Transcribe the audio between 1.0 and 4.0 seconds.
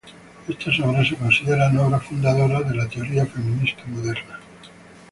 se consideran obras fundadoras de la teoría feminista